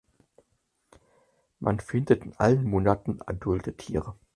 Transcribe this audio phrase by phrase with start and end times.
[1.59, 4.15] Man findet in allen Monaten adulte Tiere.